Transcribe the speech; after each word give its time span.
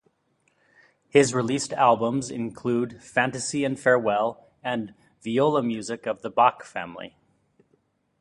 His 1.09 1.31
released 1.31 1.73
albums 1.73 2.31
include 2.31 3.03
"Fantasy 3.03 3.63
and 3.63 3.79
Farewell" 3.79 4.49
and 4.63 4.95
"Viola 5.21 5.61
Music 5.61 6.07
of 6.07 6.23
the 6.23 6.31
Bach 6.31 6.63
Family". 6.65 7.15